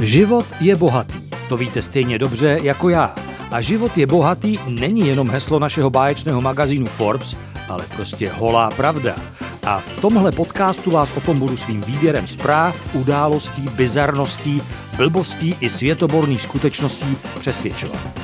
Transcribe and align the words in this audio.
Život 0.00 0.46
je 0.60 0.76
bohatý, 0.76 1.30
to 1.48 1.56
víte 1.56 1.82
stejně 1.82 2.18
dobře 2.18 2.58
jako 2.62 2.88
já. 2.88 3.14
A 3.50 3.60
život 3.60 3.98
je 3.98 4.06
bohatý 4.06 4.58
není 4.68 5.08
jenom 5.08 5.30
heslo 5.30 5.58
našeho 5.58 5.90
báječného 5.90 6.40
magazínu 6.40 6.86
Forbes, 6.86 7.36
ale 7.68 7.84
prostě 7.96 8.30
holá 8.30 8.70
pravda. 8.70 9.16
A 9.66 9.78
v 9.78 10.00
tomhle 10.00 10.32
podcastu 10.32 10.90
vás 10.90 11.16
o 11.16 11.20
tom 11.20 11.38
budu 11.38 11.56
svým 11.56 11.80
výběrem 11.80 12.26
zpráv, 12.26 12.94
událostí, 12.94 13.62
bizarností, 13.62 14.62
blbostí 14.96 15.56
i 15.60 15.70
světoborných 15.70 16.42
skutečností 16.42 17.16
přesvědčovat. 17.40 18.20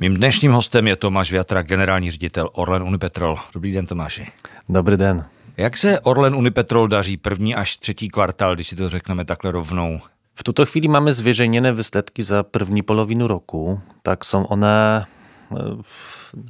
Mým 0.00 0.14
dnešním 0.14 0.52
hostem 0.52 0.86
je 0.86 0.96
Tomáš 0.96 1.32
Větra, 1.32 1.62
generální 1.62 2.10
ředitel 2.10 2.50
Orlen 2.52 2.82
Unipetrol. 2.82 3.38
Dobrý 3.54 3.72
den, 3.72 3.86
Tomáši. 3.86 4.26
Dobrý 4.68 4.96
den. 4.96 5.24
Jak 5.56 5.76
se 5.76 6.00
Orlen 6.00 6.34
Unipetrol 6.34 6.88
daří 6.88 7.16
první 7.16 7.54
až 7.54 7.76
třetí 7.76 8.08
kvartál, 8.08 8.54
když 8.54 8.68
si 8.68 8.76
to 8.76 8.88
řekneme 8.88 9.24
takhle 9.24 9.50
rovnou? 9.50 10.00
W 10.36 10.42
tuto 10.42 10.64
chwili 10.64 10.88
mamy 10.88 11.12
zwierzęnione 11.12 11.72
wysledki 11.72 12.22
za 12.22 12.44
první 12.44 12.82
połowinu 12.82 13.28
roku. 13.28 13.80
Tak, 14.02 14.26
są 14.26 14.48
one 14.48 15.04
e, 15.52 15.76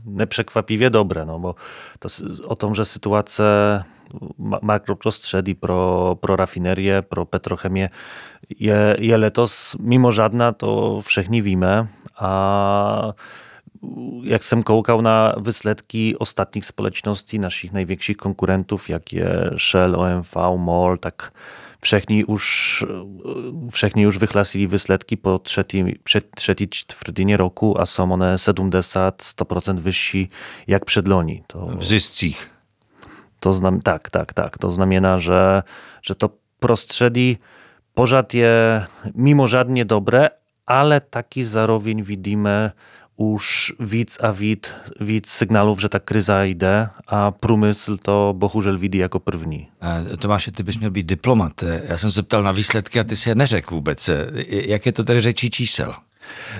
nepřekvapiwie 0.06 0.90
dobre, 0.90 1.24
no 1.24 1.38
bo 1.38 1.54
to, 1.98 2.08
o 2.48 2.56
tom, 2.56 2.74
že 2.74 2.84
sytuace 2.84 3.84
makroprzestrzeni 4.38 5.54
pro, 5.54 6.16
pro 6.20 6.36
rafinerię, 6.36 7.02
pro 7.02 7.26
petrochemię 7.26 7.88
je, 8.60 8.96
je 8.98 9.16
letos 9.16 9.76
mimo 9.80 10.12
żadna, 10.12 10.52
to 10.52 11.00
wszechni 11.02 11.42
wimy, 11.42 11.86
a 12.16 13.12
jak 14.22 14.44
sam 14.44 14.62
kołkał 14.62 15.02
na 15.02 15.34
wysledki 15.36 16.18
ostatnich 16.18 16.66
społeczności 16.66 17.40
naszych 17.40 17.72
największych 17.72 18.16
konkurentów, 18.16 18.88
jakie 18.88 19.50
Shell, 19.58 19.94
OMV, 19.94 20.34
MOL, 20.58 20.98
tak 20.98 21.32
všechny 21.80 22.24
już 22.28 22.84
všechny 23.70 24.06
už 24.06 24.18
vyhlásili 24.18 24.66
výsledky 24.66 25.16
po 25.16 25.38
třetí, 25.38 25.84
před 26.04 26.26
roku 27.36 27.80
a 27.80 27.86
są 27.86 28.12
one 28.12 28.36
70-100% 28.36 29.78
wyżsi 29.78 30.28
jak 30.66 30.84
przedloni. 30.84 31.42
To, 31.46 31.66
w. 31.66 31.82
To 33.40 33.52
znam, 33.52 33.80
tak, 33.80 34.10
tak, 34.10 34.32
tak. 34.32 34.58
To 34.58 34.70
znamiona, 34.70 35.18
że, 35.18 35.62
że 36.02 36.14
to 36.14 36.30
prostrzeli 36.60 37.38
pożad 37.94 38.34
je 38.34 38.86
mimo 39.14 39.46
żadnie 39.46 39.84
dobre, 39.84 40.30
ale 40.66 41.00
taki 41.00 41.44
zarowień 41.44 42.02
widzimy 42.02 42.70
už 43.16 43.72
víc 43.80 44.18
a 44.20 44.30
víc, 44.30 44.72
víc 45.00 45.28
signálů, 45.28 45.76
že 45.78 45.88
ta 45.88 45.98
kriza 45.98 46.42
jde 46.42 46.88
a 47.06 47.30
průmysl 47.30 47.96
to 47.96 48.34
bohužel 48.36 48.78
vidí 48.78 48.98
jako 48.98 49.20
první. 49.20 49.68
Tomáš, 50.18 50.50
ty 50.56 50.62
bys 50.62 50.78
měl 50.78 50.90
být 50.90 51.06
diplomat. 51.06 51.52
Já 51.84 51.96
jsem 51.98 52.10
se 52.10 52.22
ptal 52.22 52.42
na 52.42 52.52
výsledky 52.52 53.00
a 53.00 53.04
ty 53.04 53.16
si 53.16 53.28
je 53.28 53.34
neřekl 53.34 53.74
vůbec. 53.74 54.10
Jak 54.48 54.86
je 54.86 54.92
to 54.92 55.04
tedy 55.04 55.20
řečí 55.20 55.50
čísel? 55.50 55.94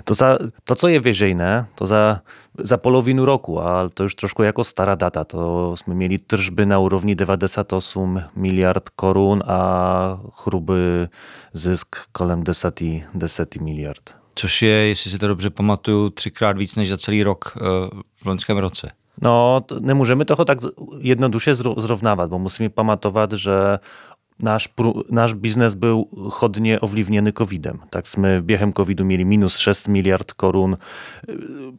To, 0.04 0.14
za, 0.14 0.38
to, 0.64 0.74
co 0.74 0.88
je 0.88 1.00
veřejné, 1.00 1.66
to 1.74 1.86
za, 1.86 2.20
za 2.58 2.76
polovinu 2.76 3.24
roku, 3.24 3.62
a 3.62 3.88
to 3.88 4.02
już 4.02 4.14
trošku 4.14 4.42
jako 4.42 4.64
stará 4.64 4.94
data, 4.94 5.24
to 5.24 5.76
jsme 5.76 5.94
měli 5.94 6.18
tržby 6.18 6.66
na 6.66 6.78
úrovni 6.78 7.14
98 7.14 8.22
miliard 8.36 8.88
korun 8.88 9.42
a 9.46 10.20
hrubý 10.44 10.74
zisk 11.52 11.96
kolem 12.12 12.44
10, 12.44 12.80
10 13.14 13.56
miliard. 13.56 14.25
Což 14.38 14.62
je, 14.62 14.88
jestli 14.88 15.10
si 15.10 15.18
to 15.18 15.28
dobře 15.28 15.50
pamatuju, 15.50 16.10
třikrát 16.10 16.58
víc 16.58 16.76
než 16.76 16.88
za 16.88 16.98
celý 16.98 17.22
rok 17.22 17.52
eh, 17.56 17.60
v 18.22 18.26
loňském 18.26 18.58
roce. 18.58 18.90
No, 19.22 19.64
nemůžeme 19.80 20.24
toho 20.24 20.44
tak 20.44 20.58
jednoduše 20.98 21.54
zrovnávat, 21.54 22.30
bo 22.30 22.38
musíme 22.38 22.68
pamatovat, 22.68 23.32
že 23.32 23.52
nasz, 24.42 24.68
nasz 25.10 25.32
biznes 25.32 25.74
był 25.74 26.08
chodnie 26.30 26.80
owliwniony 26.80 27.32
COVID-em. 27.32 27.78
Tak 27.90 28.06
jsme 28.06 28.42
během 28.42 28.72
covidu 28.72 29.04
mieli 29.04 29.24
minus 29.24 29.56
6 29.56 29.88
miliard 29.88 30.32
korun. 30.32 30.78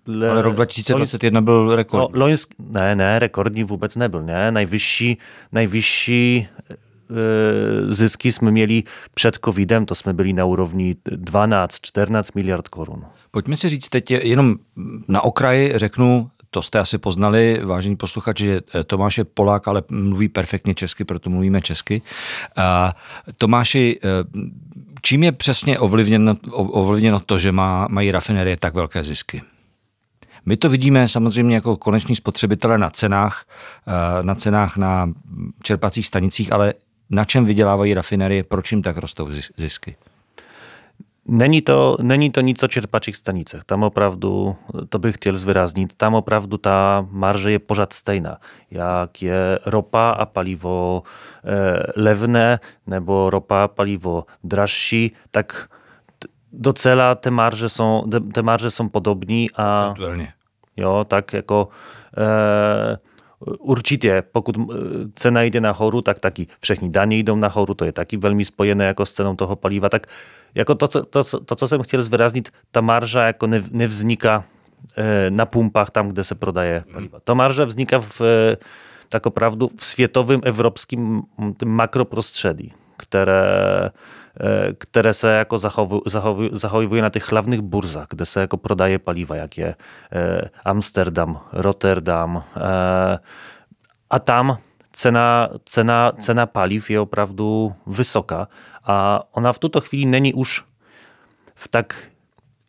Le, 0.08 0.30
Ale 0.30 0.42
rok 0.42 0.56
2021 0.56 1.42
byl 1.42 1.76
rekordní. 1.76 2.08
No, 2.14 2.26
lońsk, 2.26 2.54
ne, 2.60 2.96
ne, 2.96 3.20
rekordní 3.20 3.64
vůbec 3.64 3.96
nebyl. 3.96 4.24
Nie? 4.24 4.52
Najwyżsi, 4.52 5.18
najwyżsi 5.52 6.48
zyski 7.88 8.32
jsme 8.32 8.52
mieli 8.52 8.84
před 9.14 9.40
covidem, 9.46 9.86
to 9.86 9.96
jsme 9.96 10.14
byli 10.14 10.34
na 10.34 10.46
úrovni 10.46 10.96
12-14 11.10 12.24
miliard 12.36 12.68
korun. 12.68 13.06
Pojďme 13.32 13.58
si 13.58 13.70
říct 13.70 13.90
teď 13.90 14.12
jenom 14.12 14.56
na 15.08 15.24
okraji, 15.24 15.74
řeknu, 15.76 16.30
to 16.52 16.62
jste 16.62 16.80
asi 16.80 16.98
poznali, 16.98 17.62
vážení 17.66 17.96
posluchači, 17.96 18.44
že 18.44 18.62
eh, 18.76 18.84
Tomáš 18.84 19.18
je 19.18 19.24
Polák, 19.24 19.68
ale 19.68 19.84
mluví 19.92 20.30
perfektně 20.30 20.76
česky, 20.76 21.06
proto 21.06 21.30
mluvíme 21.30 21.62
česky. 21.62 22.02
Tomáši, 23.38 24.00
eh, 24.04 24.10
čím 25.02 25.24
je 25.24 25.32
přesně 25.32 25.80
ovlivněno, 25.80 26.36
ovlivněno 26.52 27.20
to, 27.20 27.38
že 27.38 27.52
má, 27.52 27.88
mají 27.90 28.12
rafinerie 28.12 28.58
tak 28.58 28.74
velké 28.74 29.04
zisky? 29.04 29.42
My 30.46 30.58
to 30.58 30.70
vidíme 30.70 31.08
samozřejmě 31.08 31.56
jako 31.56 31.78
koneční 31.78 32.16
spotřebitele 32.16 32.78
na 32.78 32.90
cenách, 32.90 33.46
na 34.22 34.36
cenách 34.36 34.78
na 34.78 35.12
čerpacích 35.64 36.08
stanicích, 36.08 36.54
ale 36.54 36.74
na 37.10 37.26
čem 37.26 37.46
vydělávají 37.46 37.94
rafinerie, 37.94 38.44
proč 38.44 38.72
jim 38.72 38.82
tak 38.82 38.98
rostou 38.98 39.30
zisky? 39.58 39.96
Není 41.28 41.62
to, 41.62 41.98
není 42.02 42.32
to 42.32 42.42
nic 42.42 42.64
o 42.64 42.68
čerpačích 42.68 43.18
stanicach. 43.18 43.64
Tam 43.64 43.84
opravdu, 43.84 44.56
to 44.90 45.00
bych 45.00 45.16
chtěl 45.16 45.38
zwyraźnić, 45.38 45.92
tam 45.98 46.16
opravdu 46.16 46.58
ta 46.58 47.08
marże 47.12 47.52
je 47.52 47.60
pořád 47.60 47.94
stejná. 47.94 48.38
Jak 48.72 49.22
je 49.22 49.60
ropa 49.66 50.10
a 50.10 50.26
paliwo 50.26 51.04
e, 51.44 52.02
lewne, 52.02 52.60
nebo 52.88 53.30
ropa 53.30 53.64
a 53.64 53.68
paliwo 53.68 54.26
drażsi, 54.44 55.12
tak 55.32 55.70
docela 56.54 57.16
te 57.16 57.32
marże 57.32 57.70
są, 57.70 58.04
te 58.34 58.42
marże 58.42 58.72
są 58.72 58.90
podobni, 58.90 59.50
a 59.58 59.94
jo, 60.78 61.06
tak 61.08 61.34
jako 61.34 61.68
e, 62.18 62.98
určitě, 63.40 64.24
pokud 64.32 64.58
e, 64.58 64.62
cena 65.16 65.44
jde 65.44 65.62
nahoru, 65.62 66.02
tak 66.02 66.20
taky 66.20 66.48
všechny 66.60 66.90
daně 66.90 67.18
jdou 67.18 67.36
nahoru, 67.36 67.74
to 67.74 67.86
je 67.86 67.92
taky 67.92 68.18
velmi 68.18 68.46
spojené 68.46 68.86
jako 68.86 69.06
s 69.06 69.12
cenou 69.12 69.36
toho 69.36 69.56
paliva, 69.56 69.90
tak 69.90 70.08
jako 70.56 70.76
to, 70.76 70.88
co, 70.88 71.04
to, 71.04 71.24
to, 71.24 71.56
co 71.56 71.68
jsem 71.68 71.82
chtěl 71.82 72.02
zwyraźnić, 72.04 72.46
ta 72.72 72.82
marża 72.82 73.28
jako 73.28 73.48
nie, 73.48 73.62
nie 73.72 73.88
wznika 73.88 74.44
e, 74.96 75.32
na 75.32 75.46
pumpach 75.46 75.90
tam, 75.92 76.10
gdzie 76.10 76.24
se 76.24 76.36
prodaje 76.36 76.84
paliwa. 76.94 77.20
To 77.20 77.36
marża 77.36 77.66
wznika 77.66 78.00
w, 78.00 78.22
e, 78.22 78.58
tak 79.10 79.26
naprawdę 79.26 79.68
w 79.78 79.84
światowym, 79.84 80.42
europejskim 80.44 81.24
makroprostrzedi, 81.66 82.74
które, 82.98 83.92
które 84.78 85.14
se 85.14 85.32
jako 85.38 85.58
zachowuje, 86.54 87.02
na 87.02 87.10
tych 87.10 87.30
hlavnych 87.30 87.62
burzach, 87.62 88.08
gdzie 88.10 88.26
se 88.26 88.40
jako 88.40 88.58
prodaje 88.58 89.00
paliwa, 89.00 89.36
jakie 89.36 89.76
Amsterdam, 90.66 91.40
Rotterdam, 91.54 92.42
a 94.10 94.20
tam 94.20 94.58
cena, 94.92 95.50
cena, 95.66 96.12
cena 96.20 96.46
paliw 96.46 96.90
je 96.90 97.00
opravdu 97.00 97.74
wysoka, 97.86 98.48
a 98.84 99.24
ona 99.32 99.54
v 99.54 99.60
tuto 99.60 99.82
chvíli 99.82 100.06
není 100.06 100.34
už 100.34 100.64
v 101.56 101.68
tak 101.68 101.94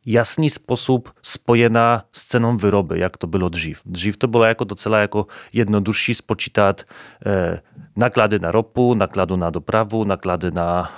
jasný 0.08 0.50
sposób 0.50 1.12
spojena 1.22 2.02
s 2.12 2.24
ceną 2.24 2.56
wyroby, 2.56 2.98
jak 2.98 3.16
to 3.16 3.26
było 3.26 3.48
dřív. 3.48 3.82
Dřív 3.86 4.16
to 4.16 4.28
bylo 4.28 4.44
jako 4.44 4.64
docela 4.64 4.98
jako 4.98 5.26
jednodušší 5.52 6.14
spočítat 6.14 6.82
e, 7.26 7.60
naklady 7.96 8.38
na 8.38 8.50
ropu, 8.50 8.94
naklady 8.94 9.36
na 9.36 9.50
doprawu, 9.50 10.04
naklady 10.04 10.50
na 10.50 10.88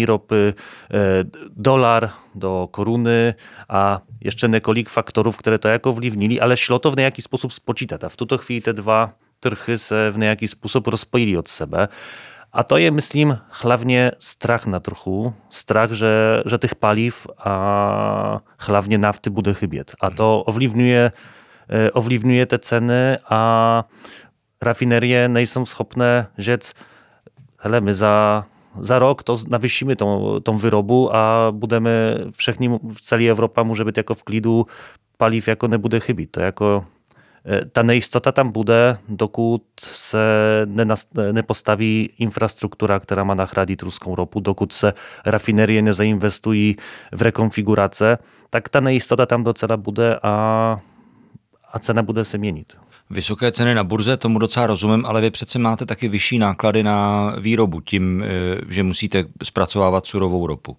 e, 0.00 0.06
ropy, 0.06 0.54
e, 0.54 1.24
dolar 1.56 2.10
do 2.34 2.68
koruny, 2.70 3.34
a 3.68 4.00
jeszcze 4.20 4.48
nekolik 4.48 4.88
faktorów, 4.88 5.36
które 5.36 5.58
to 5.58 5.68
jako 5.68 5.92
wliwnili, 5.92 6.40
ale 6.40 6.56
šlo 6.56 6.78
to 6.78 6.90
w 6.90 6.96
niejaki 6.96 7.22
sposób 7.22 7.52
spočítat. 7.52 8.04
A 8.04 8.08
w 8.08 8.16
tuto 8.16 8.38
chwili 8.38 8.62
te 8.62 8.74
dwa 8.74 9.12
trchy 9.40 9.78
se 9.78 10.10
w 10.10 10.18
niejaki 10.18 10.48
sposób 10.48 10.86
rozpoili 10.86 11.36
od 11.36 11.48
sebe. 11.48 11.88
A 12.52 12.62
to 12.62 12.76
je, 12.76 12.90
myslím, 12.90 13.38
hlavně 13.50 14.10
strach 14.18 14.66
na 14.66 14.80
trochu. 14.80 15.34
Strach, 15.50 15.90
že, 15.90 16.42
že 16.46 16.58
těch 16.58 16.74
paliv 16.74 17.26
a 17.38 18.40
hlavně 18.58 18.98
nafty 18.98 19.30
bude 19.30 19.54
chybět. 19.54 19.92
A 20.00 20.10
to 20.10 20.42
ovlivňuje, 20.42 21.12
e, 21.68 21.90
ovlivňuje 21.90 22.46
te 22.46 22.58
ceny 22.58 23.16
a 23.30 23.84
rafinerie 24.62 25.28
nejsou 25.28 25.66
schopné 25.66 26.26
říct, 26.38 26.74
hele, 27.58 27.80
my 27.80 27.94
za, 27.94 28.44
za 28.80 28.98
rok 28.98 29.22
to 29.22 29.36
navyšíme 29.48 29.96
tą, 29.96 30.40
tą 30.40 30.58
wyrobu, 30.58 31.16
a 31.16 31.48
budeme 31.50 31.90
všechny, 32.36 32.68
v 32.68 33.00
celé 33.00 33.24
Evropa 33.24 33.62
může 33.62 33.84
být 33.84 33.96
jako 33.96 34.14
v 34.14 34.22
klidu, 34.22 34.66
paliv 35.16 35.48
jako 35.48 35.68
nebude 35.68 36.00
chybět. 36.00 36.30
To 36.30 36.40
jako 36.40 36.84
ta 37.72 37.82
nejistota 37.82 38.32
tam 38.32 38.52
bude, 38.52 38.96
dokud 39.08 39.62
se 39.80 40.18
nepostaví 41.32 42.10
infrastruktura, 42.18 43.00
která 43.00 43.24
má 43.24 43.34
nahradit 43.34 43.82
ruskou 43.82 44.14
ropu, 44.14 44.40
dokud 44.40 44.72
se 44.72 44.92
rafinerie 45.26 45.82
nezainwestují 45.82 46.76
v 47.12 47.22
rekonfigurace, 47.22 48.18
tak 48.50 48.68
ta 48.68 48.80
nejistota 48.80 49.26
tam 49.26 49.44
docela 49.44 49.76
bude 49.76 50.18
a, 50.22 50.80
a 51.72 51.78
cena 51.78 52.02
bude 52.02 52.24
se 52.24 52.38
měnit. 52.38 52.76
Vysoké 53.10 53.52
ceny 53.52 53.74
na 53.74 53.84
burze, 53.84 54.16
tomu 54.16 54.38
docela 54.38 54.66
rozumím, 54.66 55.06
ale 55.06 55.20
vy 55.20 55.30
přece 55.30 55.58
máte 55.58 55.86
taky 55.86 56.08
vyšší 56.08 56.38
náklady 56.38 56.82
na 56.82 57.30
výrobu 57.40 57.80
tím, 57.80 58.24
eh, 58.24 58.28
že 58.68 58.82
musíte 58.82 59.24
zpracovávat 59.42 60.06
surovou 60.06 60.46
ropu. 60.46 60.76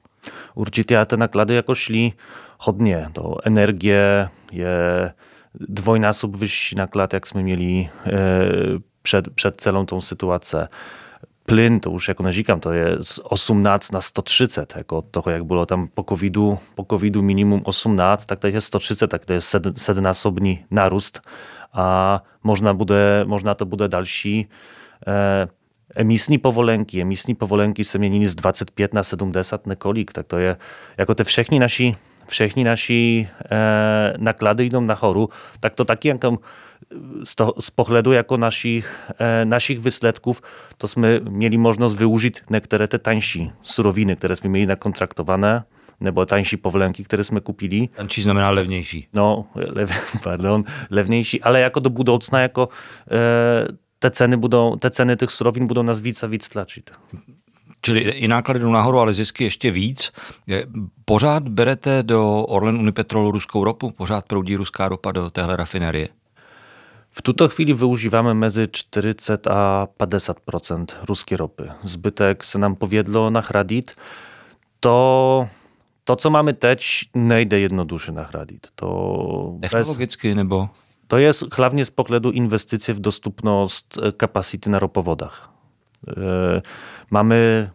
Určitě 0.55 0.97
a 0.97 1.05
ty 1.05 1.17
náklady 1.17 1.55
jako 1.55 1.75
šli 1.75 2.11
hodně. 2.59 3.07
To 3.13 3.35
energie 3.43 4.29
je 4.51 5.13
dvojnásob 5.59 6.35
vyšší 6.35 6.75
náklad, 6.75 7.13
jak 7.13 7.25
jsme 7.25 7.43
měli 7.43 7.89
eh, 8.05 8.11
před, 9.01 9.29
před 9.29 9.61
celą 9.61 9.85
tą 9.85 10.01
sytuacją. 10.01 10.67
Plyn, 11.45 11.79
to 11.79 11.89
już 11.89 12.07
jako 12.07 12.23
narzekam, 12.23 12.59
to 12.59 12.73
jest 12.73 13.19
18 13.23 13.91
na 13.91 14.01
130, 14.01 14.73
jako 14.75 15.01
toho 15.01 15.31
jak 15.31 15.43
było 15.43 15.65
tam 15.65 15.87
po 15.87 16.03
COVID-u, 16.03 16.57
po 16.75 16.85
COVID 16.85 17.15
minimum 17.15 17.61
18, 17.63 18.25
tak 18.25 18.39
to 18.39 18.47
jest 18.47 18.67
130, 18.67 19.07
tak 19.11 19.25
to 19.25 19.33
jest 19.33 19.55
sedmnásobný 19.75 20.65
narust 20.71 21.21
a 21.73 22.19
można, 22.43 22.73
bude, 22.73 23.25
można 23.27 23.55
to 23.55 23.65
bude 23.65 23.87
další 23.87 24.47
e, 25.07 25.47
emisní 25.95 26.37
povolenky. 26.37 27.01
Emisní 27.01 27.35
povolenky 27.35 27.83
se 27.83 27.99
z 28.25 28.35
25 28.35 28.93
na 28.93 29.03
70 29.03 29.67
nekolik, 29.67 30.13
tak 30.13 30.27
to 30.27 30.37
je 30.37 30.57
jako 30.97 31.15
te 31.15 31.23
všechny 31.23 31.59
naši 31.59 31.95
všechny 32.27 32.63
naši 32.63 33.27
e, 33.51 34.13
naklady 34.17 34.65
idą 34.65 34.81
na 34.81 34.95
choru, 34.95 35.29
tak 35.59 35.73
to 35.73 35.85
taky 35.85 36.07
jako 36.07 36.37
z, 37.59 37.69
pohledu 37.69 38.11
jako 38.11 38.37
našich, 38.37 38.99
e, 39.19 39.45
našich 39.45 39.79
výsledków, 39.79 40.41
to 40.77 40.87
jsme 40.87 41.19
měli 41.19 41.57
možnost 41.57 41.95
využít 41.95 42.41
některé 42.49 42.87
te 42.87 42.99
tańší 42.99 43.51
suroviny, 43.61 44.15
které 44.15 44.35
jsme 44.35 44.49
měli 44.49 44.65
nakontraktowane, 44.65 45.63
nebo 45.99 46.25
tańší 46.25 46.57
povolenky, 46.57 47.03
které 47.03 47.23
jsme 47.23 47.39
kupili. 47.39 47.87
Tańší 47.87 48.21
znamená 48.21 48.49
levnější. 48.49 49.07
No, 49.13 49.45
lev, 49.55 49.91
pardon, 50.23 50.63
levnější, 50.89 51.41
ale 51.41 51.59
jako 51.59 51.79
do 51.79 51.89
budoucna 51.89 52.39
jako 52.39 52.69
e, 53.11 53.83
te 53.99 54.11
ceny, 54.11 54.37
budou, 54.37 54.75
te 54.75 54.89
ceny 54.89 55.15
těch 55.15 55.31
surovin 55.31 55.67
budou 55.67 55.81
nás 55.81 55.99
víc 55.99 56.23
a 56.23 56.27
víc 56.27 56.49
tlačit. 56.49 56.91
Čili 57.85 57.99
i 57.99 58.27
náklady 58.27 58.59
jdou 58.59 58.71
nahoru, 58.71 58.99
ale 58.99 59.13
zisky 59.13 59.43
ještě 59.43 59.71
víc. 59.71 60.11
Pořád 61.05 61.49
berete 61.49 62.03
do 62.03 62.45
Orlen 62.45 62.77
Unipetrol 62.77 63.31
ruskou 63.31 63.63
ropu? 63.63 63.91
Pořád 63.91 64.25
proudí 64.25 64.55
ruská 64.55 64.89
ropa 64.89 65.11
do 65.11 65.29
téhle 65.29 65.55
rafinerie? 65.55 66.07
V 67.11 67.21
tuto 67.21 67.49
chwili 67.49 67.73
využívamy 67.73 68.33
mezi 68.33 68.67
40 68.71 69.47
a 69.47 69.87
50% 69.99 70.85
ruskiej 71.05 71.37
ropy. 71.37 71.63
Zbytek 71.83 72.43
se 72.43 72.59
nam 72.59 72.75
powiedlo 72.75 73.29
nachradić. 73.29 73.95
To, 74.79 75.47
to 76.03 76.15
co 76.15 76.29
mamy 76.29 76.53
teď, 76.53 76.83
nejde 77.15 77.59
jednoduše 77.59 78.11
nachradić. 78.11 78.61
To 78.75 79.57
Technologicky 79.61 80.27
bez, 80.27 80.35
nebo? 80.35 80.69
To 81.07 81.17
jest 81.17 81.55
hlavně 81.57 81.85
z 81.85 81.91
pohledu 81.91 82.31
inwestycji 82.31 82.93
w 82.93 82.99
dostępność 82.99 83.85
capacity 84.19 84.69
na 84.69 84.79
ropowodach. 84.79 85.52
E, 86.07 86.61
mamy 87.11 87.69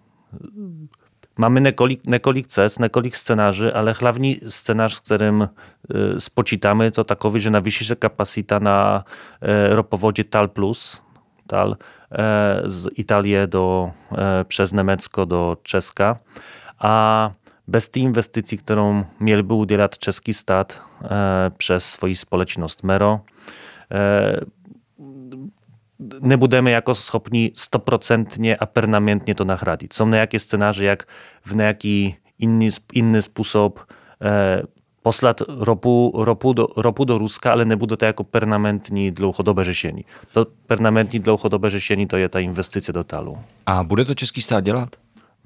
Mamy 1.41 1.61
nekolik, 1.61 2.07
nekolik 2.07 2.47
nekolik 2.79 3.17
scenarzy, 3.17 3.73
ale 3.73 3.93
hlavní 3.93 4.41
scénář, 4.49 4.95
s 4.95 5.01
kterým 5.01 5.43
e, 5.43 5.49
spočítáme, 6.21 6.91
to 6.91 7.05
že 7.37 7.51
navýší 7.51 7.85
se 7.85 7.97
kapacita 7.97 8.59
na 8.59 9.05
e, 9.41 9.75
ropowodzie 9.75 10.25
TAL+, 10.25 10.51
TAL 11.47 11.77
z 12.65 12.89
Itálie 12.95 13.47
do, 13.47 13.93
przez 14.45 14.73
Nemecko 14.73 15.25
do 15.25 15.57
Czeska, 15.63 16.19
a 16.79 17.31
bez 17.69 17.89
té 17.89 18.01
inwestycji, 18.01 18.59
którą 18.59 19.05
mieliby 19.21 19.55
udzielać 19.55 19.99
czeski 19.99 20.35
stat 20.35 20.83
przez 21.59 21.85
swoją 21.85 22.15
społeczność 22.15 22.83
Mero, 22.83 23.21
nebudeme 26.21 26.71
jako 26.71 26.95
schopni 26.95 27.53
stoprocentnie 27.55 28.56
a 28.56 28.67
permanentnie 28.67 29.35
to 29.35 29.45
nachradić. 29.45 29.95
Są 29.95 30.06
nejaké 30.06 30.39
scenarze, 30.41 30.85
jak 30.85 31.06
w 31.47 31.56
nejaký 31.56 32.17
inny, 32.39 32.69
inny 32.93 33.23
sposób 33.23 33.87
e, 34.23 34.62
poslat 35.03 35.43
ropu, 35.49 36.12
ropu, 36.15 36.53
do, 36.53 36.69
ropu 36.77 37.05
do 37.05 37.19
Ruska, 37.19 37.53
ale 37.53 37.65
nebude 37.65 37.97
to 37.97 38.05
jako 38.05 38.25
permanentní 38.25 39.11
dlouhodobé 39.11 39.65
řešení. 39.65 40.05
To 40.33 40.47
permanentní 40.67 41.19
dlouhodobé 41.19 41.71
řešení 41.71 42.06
to 42.06 42.17
je 42.17 42.29
ta 42.29 42.39
investice 42.39 42.93
do 42.93 43.05
talu. 43.05 43.39
A 43.67 43.85
bude 43.85 44.05
to 44.05 44.15
český 44.15 44.43
stát? 44.43 44.65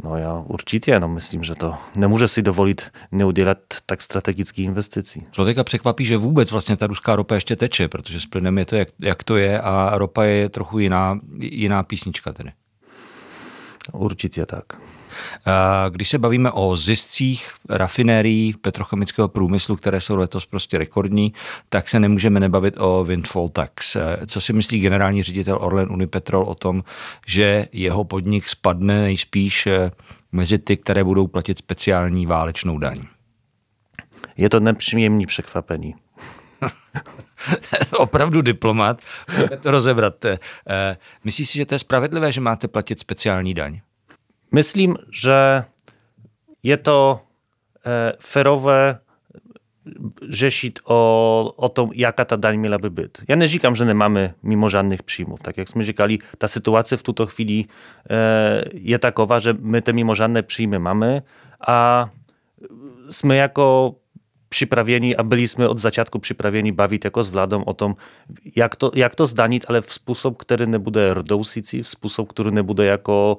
No 0.04 0.16
ja 0.16 0.42
určitě, 0.46 1.00
no 1.00 1.08
myslím, 1.08 1.44
že 1.44 1.54
to 1.54 1.74
nemůže 1.94 2.28
si 2.28 2.42
dovolit 2.42 2.90
neudělat 3.12 3.58
tak 3.86 4.02
strategických 4.02 4.66
investicí. 4.66 5.26
Člověka 5.30 5.64
překvapí, 5.64 6.04
že 6.04 6.16
vůbec 6.16 6.50
vlastně 6.50 6.76
ta 6.76 6.86
ruská 6.86 7.16
ropa 7.16 7.34
ještě 7.34 7.56
teče, 7.56 7.88
protože 7.88 8.20
s 8.20 8.26
plynem 8.26 8.58
je 8.58 8.64
to, 8.64 8.76
jak, 8.76 8.88
jak 9.00 9.22
to 9.22 9.36
je 9.36 9.60
a 9.60 9.98
ropa 9.98 10.24
je 10.24 10.48
trochu 10.48 10.78
jiná, 10.78 11.20
jiná 11.38 11.82
písnička 11.82 12.32
tedy. 12.32 12.52
Určitě 13.92 14.46
tak. 14.46 14.64
Když 15.90 16.08
se 16.08 16.18
bavíme 16.18 16.50
o 16.50 16.76
ziscích 16.76 17.50
rafinérií 17.68 18.54
petrochemického 18.60 19.28
průmyslu, 19.28 19.76
které 19.76 20.00
jsou 20.00 20.16
letos 20.16 20.46
prostě 20.46 20.78
rekordní, 20.78 21.32
tak 21.68 21.88
se 21.88 22.00
nemůžeme 22.00 22.40
nebavit 22.40 22.74
o 22.78 23.04
windfall 23.04 23.48
tax. 23.48 23.96
Co 24.26 24.40
si 24.40 24.52
myslí 24.52 24.80
generální 24.80 25.22
ředitel 25.22 25.58
Orlen 25.60 25.90
Unipetrol 25.90 26.44
o 26.44 26.54
tom, 26.54 26.84
že 27.26 27.66
jeho 27.72 28.04
podnik 28.04 28.48
spadne 28.48 29.02
nejspíš 29.02 29.66
eh, 29.66 29.90
mezi 30.32 30.58
ty, 30.58 30.76
které 30.76 31.04
budou 31.04 31.26
platit 31.26 31.58
speciální 31.58 32.26
válečnou 32.26 32.78
daň? 32.78 32.98
Je 34.36 34.48
to 34.48 34.60
nepříjemný 34.60 35.26
překvapení. 35.26 35.94
Opravdu 37.96 38.42
diplomat. 38.42 39.00
to 39.60 39.70
rozebrat. 39.70 40.24
Eh, 40.24 40.38
myslíš 41.24 41.50
si, 41.50 41.58
že 41.58 41.66
to 41.66 41.74
je 41.74 41.78
spravedlivé, 41.78 42.32
že 42.32 42.40
máte 42.40 42.68
platit 42.68 43.00
speciální 43.00 43.54
daň? 43.54 43.80
Myslím, 44.52 44.96
že 45.10 45.64
je 46.62 46.76
to 46.76 47.20
e, 47.86 48.12
ferowe 48.22 48.98
rzeszyć 50.22 50.76
o, 50.84 51.54
o 51.56 51.68
to, 51.68 51.88
jaka 51.94 52.24
ta 52.24 52.36
dań 52.36 52.58
miałaby 52.58 52.90
być. 52.90 53.10
Ja 53.28 53.36
nie 53.36 53.48
říkam, 53.48 53.74
że 53.74 53.86
nie 53.86 53.94
mamy 53.94 54.32
mimo 54.42 54.68
żadnych 54.68 55.02
przyjmów. 55.02 55.42
Tak 55.42 55.56
jak 55.56 55.68
jsme 55.68 55.84
říkali, 55.84 56.20
ta 56.38 56.48
sytuacja 56.48 56.96
w 56.96 57.02
tuto 57.02 57.26
chwili 57.26 57.66
e, 58.90 58.98
takowa, 58.98 59.40
że 59.40 59.54
my 59.60 59.82
te 59.82 59.92
mimo 59.92 60.14
żadne 60.14 60.42
przyjmy 60.42 60.78
mamy, 60.78 61.22
a 61.60 62.08
my 63.24 63.36
jako 63.36 63.94
przyprawieni, 64.52 65.16
a 65.16 65.24
byliśmy 65.24 65.64
od 65.68 65.80
zaciatku 65.80 66.20
przyprawieni 66.20 66.72
bawić 66.72 67.04
jako 67.04 67.24
z 67.24 67.28
Wladą 67.32 67.64
o 67.64 67.72
tym, 67.74 67.94
jak 68.56 68.76
to, 68.76 68.92
jak 68.94 69.14
to 69.16 69.24
zdanić, 69.26 69.64
ale 69.68 69.82
w 69.82 69.92
sposób, 69.92 70.36
który 70.36 70.68
nie 70.68 70.78
bude 70.78 71.14
rdousici, 71.14 71.82
w 71.82 71.88
sposób, 71.88 72.28
który 72.36 72.52
nie 72.52 72.62
bude 72.62 72.84
jako 72.84 73.36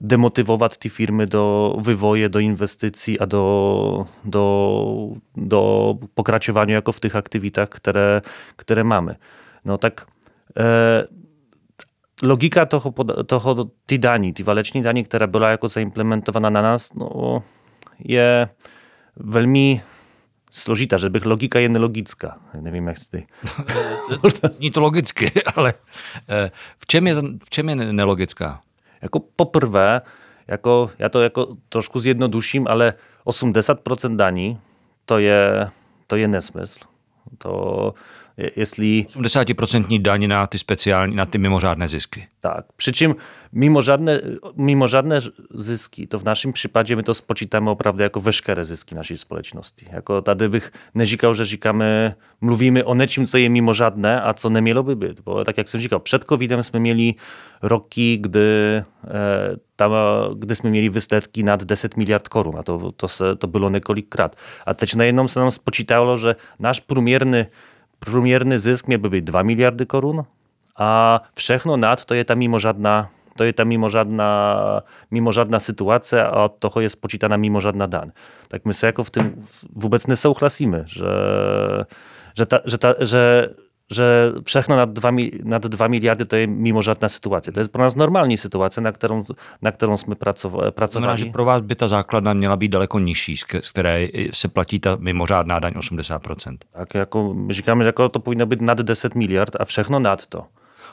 demotywować 0.00 0.78
te 0.78 0.88
firmy 0.88 1.26
do 1.26 1.74
wywoje, 1.82 2.30
do 2.30 2.38
inwestycji, 2.38 3.18
a 3.18 3.26
do, 3.26 4.06
do, 4.24 4.44
do 5.36 5.60
pokraczowania 6.14 6.74
jako 6.74 6.92
w 6.92 7.00
tych 7.00 7.16
aktywitach, 7.16 7.68
które, 7.68 8.22
które 8.56 8.84
mamy. 8.84 9.16
No 9.64 9.78
tak 9.78 10.06
e, 10.56 11.06
logika 12.22 12.66
toho, 12.66 12.94
toho 13.26 13.66
tej 13.86 13.98
dani, 13.98 14.34
tej 14.34 14.44
waleczni 14.44 14.82
dani, 14.82 15.04
która 15.04 15.26
była 15.26 15.50
jako 15.50 15.68
zaimplementowana 15.68 16.50
na 16.50 16.62
nas, 16.62 16.94
no, 16.94 17.42
je 17.98 18.46
veľmi 19.16 19.80
složitá, 20.52 20.96
že 20.96 21.08
bych 21.08 21.24
logika 21.24 21.58
je 21.58 21.68
nelogická. 21.68 22.36
Nevím, 22.60 22.86
jak 22.86 22.96
ty. 23.10 23.26
Zní 24.52 24.70
to 24.70 24.80
logicky, 24.80 25.32
ale 25.56 25.74
eh, 26.28 26.50
v 26.78 26.86
čem 26.86 27.06
je, 27.06 27.14
v 27.44 27.50
čem 27.50 27.68
je 27.68 27.74
nelogická? 27.74 28.60
Jako 29.02 29.20
poprvé, 29.36 30.00
jako, 30.48 30.90
já 30.98 31.08
to 31.08 31.22
jako 31.22 31.56
trošku 31.68 32.00
zjednoduším, 32.00 32.66
ale 32.68 32.94
80% 33.24 34.16
daní 34.16 34.58
to 35.04 35.18
je, 35.18 35.70
to 36.06 36.16
je 36.16 36.28
nesmysl. 36.28 36.80
To, 37.38 37.94
jestli... 38.56 39.06
80% 39.08 40.02
daň 40.02 40.28
na 40.28 40.46
ty 40.46 40.58
speciální, 40.58 41.16
na 41.16 41.26
ty 41.26 41.38
mimořádné 41.38 41.88
zisky. 41.88 42.26
Tak, 42.40 42.72
przy 42.76 42.92
czym 42.92 43.14
mimo 43.52 43.82
żadne, 43.82 44.20
mimo 44.56 44.88
żadne 44.88 45.20
zyski, 45.54 46.08
to 46.08 46.18
w 46.18 46.24
naszym 46.24 46.52
przypadku 46.52 46.96
my 46.96 47.02
to 47.02 47.14
spočítamy 47.14 47.70
opravdu 47.70 48.02
jako 48.02 48.20
veškeré 48.20 48.64
zyski 48.64 48.94
naszej 48.94 49.18
społeczności. 49.18 49.86
Jako 49.92 50.22
tady 50.22 50.48
bych 50.48 50.72
neříkal, 50.94 51.34
że 51.34 51.44
říkáme, 51.44 52.14
mówimy 52.40 52.84
o 52.84 52.94
nečím, 52.94 53.26
co 53.26 53.38
je 53.38 53.48
mimo 53.48 53.74
żadne, 53.74 54.22
a 54.22 54.34
co 54.34 54.48
nie 54.50 54.62
miałoby 54.62 54.96
być. 54.96 55.20
Bo 55.20 55.44
tak 55.44 55.58
jak 55.58 55.68
jsem 55.68 55.80
říkal, 55.80 56.00
przed 56.00 56.24
COVID-em 56.24 56.62
jsme 56.62 56.80
mieli 56.80 57.14
roky, 57.62 58.18
gdy, 58.18 58.82
e, 59.04 59.56
tam, 59.76 59.92
gdyśmy 60.36 60.70
mieli 60.70 60.90
wystatki 60.90 61.44
nad 61.44 61.62
10 61.64 61.96
miliard 61.96 62.28
korun, 62.28 62.58
a 62.58 62.62
to, 62.62 62.92
to, 62.92 63.08
se, 63.08 63.36
to 63.36 63.46
było 63.46 63.70
niekolikrát. 63.70 64.36
A 64.66 64.74
teď 64.74 64.94
najednou 64.94 65.28
se 65.28 65.40
nám 65.40 65.50
spočítalo, 65.50 66.16
że 66.16 66.36
nasz 66.58 66.80
průměrny 66.80 67.46
průměrný 68.04 68.58
zisk 68.58 68.88
miałby 68.88 69.08
być 69.08 69.24
2 69.24 69.42
miliardy 69.42 69.86
korun, 69.86 70.24
a 70.76 71.20
všechno 71.34 71.76
nad 71.76 72.04
to 72.04 72.14
je 72.14 72.24
tam 72.24 72.38
mimo 72.38 72.58
żadna 72.58 73.08
to 73.36 73.44
je 73.44 73.52
tam 73.52 73.68
mimo 73.68 73.88
żadna, 73.88 74.82
mimo 75.10 75.32
żadna 75.32 75.60
sytuacja, 75.60 76.28
a 76.28 76.44
od 76.44 76.58
toho 76.58 76.80
jest 76.80 77.00
poczytana 77.00 77.36
mimo 77.36 77.60
żadna 77.60 77.88
dan. 77.88 78.12
Tak 78.48 78.66
my 78.66 78.72
sobie 78.74 78.88
jako 78.88 79.04
w 79.04 79.10
tym 79.10 79.46
wobec 79.76 80.08
nie 80.08 80.16
souhlasimy, 80.16 80.84
że, 80.86 81.84
że, 82.34 82.46
ta, 82.46 82.60
że, 82.64 82.78
ta, 82.78 82.94
że, 83.00 83.50
że 83.92 84.32
všechno 84.44 84.76
nad 84.76 84.90
2, 84.90 85.10
nad 85.44 85.62
2 85.62 85.88
miliardy 85.88 86.24
to 86.24 86.36
jest 86.36 86.50
mimořádná 86.50 87.08
sytuacja. 87.08 87.52
To 87.52 87.60
jest 87.60 87.72
pro 87.72 87.82
nás 87.82 87.94
normální 87.94 88.36
situace, 88.36 88.80
na 88.80 88.92
kterou, 88.92 89.24
na 89.62 89.70
kterou 89.70 89.96
jsme 89.96 90.14
pracovali. 90.14 90.72
Znamená, 90.88 91.16
že 91.16 91.24
pro 91.24 91.44
vás 91.44 91.62
by 91.62 91.74
ta 91.74 91.88
základna 91.88 92.32
měla 92.32 92.56
být 92.56 92.68
daleko 92.68 92.98
nižší, 92.98 93.36
z 93.36 93.70
které 93.70 94.08
se 94.32 94.48
platí 94.48 94.80
ta 94.80 94.96
mimořádná 95.00 95.58
daň 95.58 95.72
80%. 95.72 96.56
Tak 96.72 96.94
jako 96.94 97.34
my 97.34 97.52
říkáme, 97.52 97.84
že 97.84 97.88
jako 97.88 98.08
to 98.08 98.20
powinno 98.20 98.46
być 98.46 98.60
nad 98.60 98.78
10 98.78 99.14
miliard, 99.14 99.56
a 99.60 99.64
všechno 99.64 99.98
nad 99.98 100.26
to. 100.26 100.44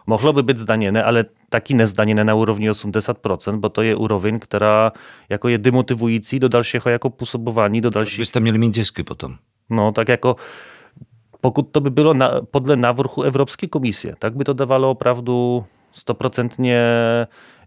Mohlo 0.07 0.33
by 0.33 0.43
być 0.43 0.57
zdaněné, 0.57 1.03
ale 1.03 1.25
taky 1.49 1.73
nezdaněné 1.73 2.23
na 2.23 2.35
úrovni 2.35 2.71
80%, 2.71 3.59
bo 3.59 3.69
to 3.69 3.81
je 3.81 3.95
úroveň, 3.95 4.39
která 4.39 4.91
jako 5.29 5.47
je 5.47 5.57
demotivující 5.57 6.39
do 6.39 6.49
dalšího 6.49 6.89
jako 6.89 7.09
působování, 7.09 7.81
do 7.81 7.89
dalších... 7.89 8.19
Byste 8.19 8.39
měli 8.39 8.57
mít 8.57 8.75
zisky 8.75 9.03
potom. 9.03 9.35
No, 9.71 9.91
tak 9.91 10.07
jako 10.07 10.35
pokud 11.41 11.61
to 11.71 11.81
by 11.81 11.89
bylo 11.89 12.13
na, 12.13 12.31
podle 12.51 12.75
návrhu 12.75 13.23
Evropské 13.23 13.67
komisie, 13.67 14.15
tak 14.19 14.35
by 14.35 14.43
to 14.43 14.53
dávalo 14.53 14.91
opravdu 14.91 15.65
stoprocentně 15.93 16.81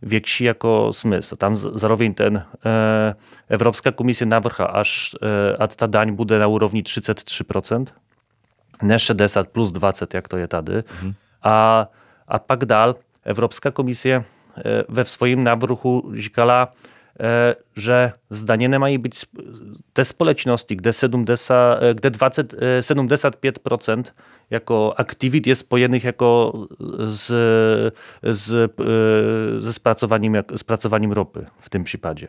větší 0.02 0.45
jako 0.45 0.93
smysl. 0.93 1.37
Tam 1.37 1.57
zároveň 1.57 2.14
ten 2.14 2.37
e, 2.37 2.45
Evropská 3.49 3.93
komise 3.93 4.26
navrhá, 4.26 4.64
až 4.64 5.17
e, 5.23 5.57
a 5.57 5.67
ta 5.67 5.87
daň 5.87 6.14
bude 6.14 6.38
na 6.38 6.47
úrovni 6.47 6.83
33%, 6.83 7.87
ne 8.83 8.99
60 8.99 9.49
plus 9.49 9.73
20, 9.73 10.14
jak 10.14 10.29
to 10.29 10.37
je 10.37 10.49
tady. 10.49 10.83
Mhm. 11.02 11.14
A, 11.43 11.88
a 12.29 12.38
pak 12.38 12.64
dál 12.64 12.95
Evropská 13.25 13.71
komise 13.71 14.09
e, 14.11 14.25
ve 14.88 15.05
svém 15.05 15.45
návrhu 15.45 16.12
říkala, 16.14 16.69
E, 17.21 17.55
że 17.76 18.12
zdanie 18.31 18.79
mají 18.79 18.99
być 18.99 19.26
te 19.93 20.05
społeczności, 20.05 20.76
gdzie, 20.76 20.93
70, 20.93 21.81
gdzie 21.97 22.11
20, 22.11 22.43
75% 22.81 24.02
jako 24.50 24.95
aktywit 24.97 25.47
jest 25.47 25.61
spojenych 25.61 26.05
jako 26.05 26.52
z, 27.07 27.26
z, 28.23 28.52
e, 28.81 29.61
ze 29.61 29.73
spracowaniem, 29.73 30.35
spracowaniem 30.57 31.12
ropy 31.12 31.47
w 31.61 31.71
tym 31.71 31.85
przypadku. 31.85 32.26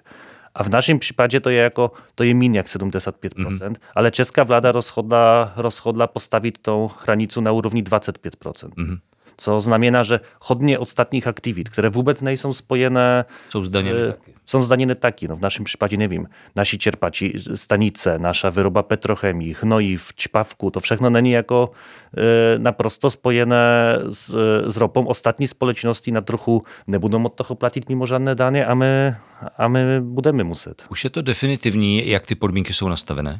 A 0.54 0.64
w 0.64 0.70
naszym 0.70 1.00
przypadku 1.00 1.40
to 1.40 1.50
jest 1.50 1.64
jako, 1.64 1.92
to 2.16 2.24
jest 2.24 2.36
min 2.36 2.54
jak 2.54 2.68
75%, 2.68 3.64
mm. 3.64 3.76
ale 3.96 4.12
czeska 4.12 4.46
władza 4.46 4.72
rozchodla, 4.72 5.54
rozchodla 5.56 6.08
postawić 6.08 6.56
tą 6.62 6.90
granicę 7.06 7.42
na 7.42 7.52
równi 7.52 7.84
25%. 7.84 8.70
Mm 8.78 9.00
co 9.38 9.62
znamienia, 9.62 10.04
że 10.04 10.20
chodnie 10.40 10.80
ostatnich 10.80 11.28
aktywit, 11.28 11.70
które 11.70 11.90
wobec 11.90 12.22
nie 12.22 12.38
są 12.38 12.54
spojene... 12.54 13.26
Są 13.50 13.66
zdaniene 13.66 14.12
takie. 14.12 14.32
Są 14.46 14.62
zdaniene 14.62 14.96
takie. 14.96 15.28
No 15.28 15.36
w 15.36 15.42
naszym 15.42 15.66
przypadku, 15.66 15.96
nie 15.96 16.10
wiem, 16.10 16.28
nasi 16.56 16.78
cierpaci, 16.78 17.34
stanice, 17.56 18.20
nasza 18.20 18.52
wyroba 18.52 18.84
petrochemii, 18.84 19.56
w 19.98 20.14
ćpawku, 20.14 20.72
to 20.72 20.80
wszystko 20.80 21.10
nie 21.10 21.32
jako 21.32 21.70
y, 22.14 22.20
naprosto 22.60 23.10
spojene 23.10 24.00
z, 24.08 24.28
z 24.74 24.78
ropą. 24.78 25.08
Ostatni 25.08 25.48
społeczności 25.48 26.12
na 26.12 26.22
trochę 26.22 26.60
nie 26.88 27.00
będą 27.00 27.26
od 27.26 27.36
toho 27.36 27.56
płacić 27.56 27.84
mimo 27.90 28.06
żadne 28.06 28.36
danie, 28.36 28.68
a 28.68 28.76
my, 28.76 29.16
a 29.58 29.70
my 29.70 30.02
budemy 30.02 30.44
musieć. 30.44 30.78
Už 30.90 31.04
je 31.04 31.10
to 31.10 31.22
definitivní, 31.22 32.10
jak 32.10 32.26
ty 32.26 32.36
podmínky 32.36 32.74
jsou 32.74 32.90
nastavené? 32.90 33.40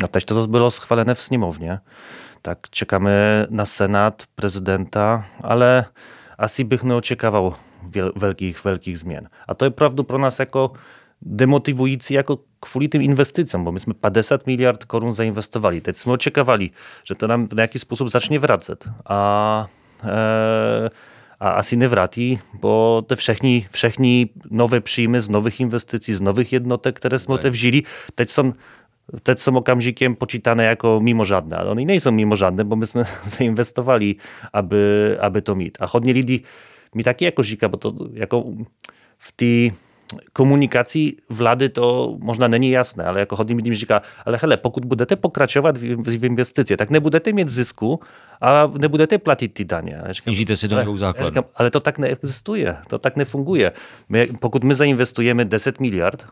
No 0.00 0.08
też 0.08 0.24
to 0.24 0.48
było 0.48 0.70
schwalone 0.70 1.14
w 1.14 1.20
Sniemownie. 1.20 1.80
Tak, 2.46 2.70
czekamy 2.70 3.46
na 3.50 3.66
Senat, 3.66 4.26
prezydenta, 4.36 5.24
ale 5.42 5.84
asi 6.38 6.64
bych 6.64 6.84
neočekával 6.84 7.52
wielkich, 8.16 8.62
wielkich 8.64 8.98
zmian. 8.98 9.28
A 9.46 9.54
to 9.54 9.64
jest 9.64 9.76
prawda 9.76 10.02
pro 10.02 10.18
nas 10.18 10.38
jako 10.38 10.72
demotywujący 11.22 12.14
jako 12.14 12.38
kwuli 12.60 12.88
tym 12.88 13.02
inwestycjom, 13.02 13.64
bo 13.64 13.72
myśmy 13.72 13.94
50 13.94 14.46
miliard 14.46 14.86
korun 14.86 15.14
zainwestowali. 15.14 15.82
Teď 15.82 15.96
jsme 15.96 16.12
očekávali, 16.12 16.70
że 17.04 17.14
to 17.14 17.26
nam 17.26 17.48
w 17.48 17.58
jakiś 17.58 17.82
sposób 17.82 18.10
zacznie 18.10 18.40
wracać. 18.40 18.78
A, 19.04 19.66
e, 20.04 20.90
a 21.38 21.54
asi 21.54 21.76
nevratí, 21.76 22.38
bo 22.60 23.02
te 23.08 23.16
všechny, 23.16 23.64
všechny 23.72 24.28
nowe 24.50 24.80
przyjmy 24.80 25.20
z 25.20 25.28
nowych 25.28 25.60
inwestycji, 25.60 26.14
z 26.14 26.20
nowych 26.20 26.52
jednotek, 26.52 26.96
które 26.96 27.18
jsme 27.18 27.34
otevřeli, 27.34 27.84
teď 28.14 28.30
są 28.30 28.52
te 29.22 29.36
są 29.36 29.56
okamžikiem 29.56 30.14
počítané 30.14 30.64
jako 30.64 31.00
mimořádné, 31.00 31.56
ale 31.56 31.70
one 31.70 31.84
nie 31.84 32.00
są 32.00 32.12
mimořádne, 32.12 32.64
bo 32.64 32.76
myśmy 32.76 33.04
zainwestowali, 33.24 34.16
aby, 34.52 35.16
aby 35.20 35.42
to 35.42 35.54
mieć. 35.54 35.74
A 35.80 35.86
hodně 35.86 36.12
lidí 36.12 36.42
mi 36.94 37.04
taky 37.04 37.24
jako 37.24 37.42
říká, 37.42 37.68
bo 37.68 37.76
to 37.76 37.94
jako 38.12 38.44
w 39.18 39.32
tej 39.32 39.72
komunikacji 40.32 41.16
Wlady 41.30 41.70
to 41.70 42.16
można 42.20 42.48
na 42.48 42.56
niejasne, 42.56 43.04
ale 43.04 43.20
jako 43.20 43.36
chodnik 43.36 43.62
dziennika, 43.62 44.00
ale 44.24 44.38
hele, 44.38 44.58
pokud 44.58 44.86
budete 44.86 45.16
pokračovat 45.16 45.78
w 45.78 46.24
inwestycje, 46.24 46.76
tak 46.76 46.90
nie 46.90 47.00
budete 47.00 47.32
mieć 47.32 47.50
zysku, 47.50 48.00
a 48.40 48.68
nie 48.80 48.88
budete 48.88 49.18
płacić 49.18 49.64
dania. 49.64 50.02
Ja 50.06 50.12
říkam, 50.12 50.34
decydują 50.44 50.96
ale, 51.18 51.30
ja 51.34 51.42
ale 51.54 51.70
to 51.70 51.80
tak 51.80 51.98
nie 51.98 52.08
egzystuje, 52.08 52.76
to 52.88 52.98
tak 52.98 53.16
nie 53.16 53.24
funguje. 53.24 53.72
My, 54.08 54.26
pokud 54.40 54.64
my 54.64 54.74
zainwestujemy 54.74 55.46
10 55.46 55.80
miliard 55.80 56.26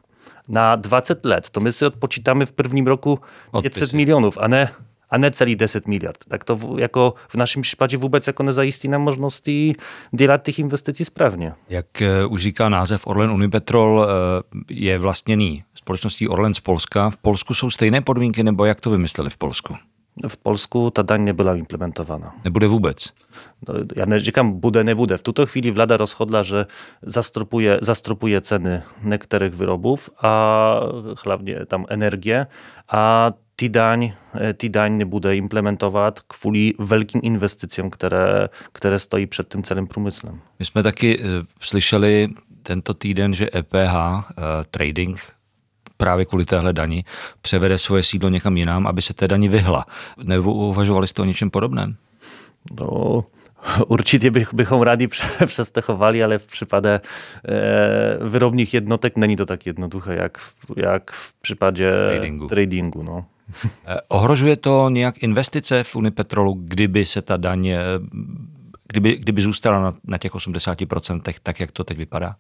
na 0.49 0.77
20 0.77 1.15
lat, 1.25 1.51
to 1.51 1.61
my 1.61 1.73
sobie 1.73 1.89
odpoczytamy 1.89 2.47
w 2.47 2.53
pierwszym 2.53 2.89
roku 2.89 3.19
500 3.63 3.93
milionów, 3.93 4.39
a 4.39 4.49
nie 4.49 4.69
a 5.15 5.19
ne 5.19 5.31
celý 5.31 5.57
10 5.57 5.89
miliard. 5.89 6.19
Tak 6.29 6.45
to 6.45 6.59
jako 6.79 7.15
v 7.29 7.35
našem 7.35 7.63
případě 7.63 7.97
vůbec 7.97 8.27
jako 8.27 8.43
nezajistí 8.43 8.89
nám 8.89 9.03
možnosti 9.03 9.75
dělat 10.11 10.43
těch 10.43 10.59
investicí 10.59 11.05
správně. 11.05 11.53
Jak 11.69 11.87
uh, 12.27 12.33
už 12.33 12.43
říká 12.43 12.69
název 12.69 13.07
Orlen 13.07 13.31
Unipetrol, 13.31 13.99
uh, 13.99 14.07
je 14.71 14.99
vlastněný 14.99 15.65
společností 15.75 16.29
Orlen 16.29 16.55
z 16.55 16.61
Polska. 16.61 17.11
V 17.11 17.17
Polsku 17.17 17.55
jsou 17.55 17.71
stejné 17.71 18.01
podmínky, 18.01 18.43
nebo 18.43 18.65
jak 18.65 18.81
to 18.81 18.91
vymysleli 18.91 19.31
v 19.31 19.37
Polsku? 19.37 19.77
W 20.29 20.37
Polsku 20.37 20.91
ta 20.91 21.03
daň 21.03 21.25
nebyla 21.25 21.55
implementowana. 21.55 22.35
Nie 22.45 22.51
bude 22.51 22.67
vůbec? 22.67 23.13
No, 23.69 23.75
ja 23.97 24.05
nie 24.07 24.19
říkám, 24.19 24.61
bude, 24.61 24.85
nebude. 24.85 25.19
W 25.19 25.23
tuto 25.23 25.47
chwili 25.47 25.71
wlada 25.71 25.97
rozchodla, 25.97 26.43
że 26.43 26.67
zastropuje, 27.03 27.79
zastropuje 27.83 28.41
ceny 28.41 28.83
niektórych 29.03 29.55
wyrobów, 29.55 30.11
a 30.23 30.33
hlavně 31.25 31.67
tam 31.67 31.87
energię, 31.89 32.47
a 32.89 33.33
ty 33.57 33.69
daň, 33.69 34.13
ty 34.57 34.69
daň 34.69 34.97
nebude 34.97 35.37
implementować 35.37 36.15
kvůli 36.27 36.75
wielkim 36.79 37.21
inwestycjom, 37.23 37.91
które, 37.91 38.49
które 38.73 38.99
stoi 38.99 39.27
przed 39.27 39.49
tym 39.49 39.63
celym 39.63 39.87
průmyslem. 39.87 40.41
My 40.59 40.65
jsme 40.65 40.83
taky 40.83 41.19
uh, 41.19 41.25
slyšeli 41.61 42.29
tento 42.63 42.95
týden, 42.95 43.35
že 43.35 43.49
EPH 43.55 43.95
uh, 43.95 44.45
Trading 44.71 45.19
právě 45.97 46.25
kvůli 46.25 46.45
téhle 46.45 46.73
dani 46.73 47.05
převede 47.41 47.79
svoje 47.79 48.03
sídlo 48.03 48.29
někam 48.29 48.57
jinam, 48.57 48.87
aby 48.87 49.03
se 49.03 49.15
té 49.15 49.29
dani 49.29 49.49
vyhla. 49.49 49.85
Nebo 50.23 50.55
uvažovali 50.55 51.09
jste 51.09 51.23
o 51.23 51.25
něčem 51.25 51.51
podobném? 51.51 51.97
No, 52.81 53.25
určitě 53.87 54.31
bych, 54.31 54.55
bychom 54.55 54.83
rádi 54.83 55.09
přestechowali, 55.47 56.25
ale 56.25 56.39
w 56.39 56.47
przypadku 56.47 56.89
e, 56.89 57.01
wyrobnych 58.21 58.75
jednotek 58.75 59.17
není 59.17 59.37
to 59.37 59.47
tak 59.47 59.67
jednoduché, 59.67 60.15
jak, 60.15 60.39
jak 60.77 61.11
v 61.11 61.35
případě 61.43 61.93
tradingu. 62.09 62.49
tradingu 62.49 63.03
no. 63.03 63.25
E, 63.87 64.01
ohrožuje 64.09 64.57
to 64.57 64.89
nějak 64.89 65.23
investice 65.23 65.85
v 65.85 65.97
Unipetrolu, 65.97 66.53
kdyby 66.53 67.07
se 67.07 67.23
ta 67.23 67.37
daň, 67.37 67.67
e, 67.67 67.81
kdyby, 68.89 69.17
kdyby 69.17 69.43
zůstala 69.43 69.81
na, 69.81 69.95
na 70.05 70.19
těch 70.19 70.35
80%, 70.35 71.21
tak 71.43 71.61
jak 71.61 71.73
to 71.73 71.85
teď 71.85 71.99
vypadá? 71.99 72.37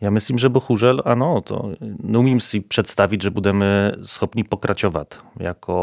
Ja 0.00 0.10
myslím, 0.10 0.38
że 0.38 0.48
bohužel 0.48 1.00
ano, 1.04 1.40
to 1.40 1.72
umiem 2.04 2.40
si 2.40 2.60
przedstawić, 2.60 3.22
że 3.22 3.30
będziemy 3.30 3.96
schopni 4.02 4.44
pokraczować 4.44 5.08
jako 5.40 5.74